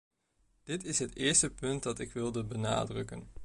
[0.63, 3.27] Dit is het eerste punt dat ik wilde benadrukken.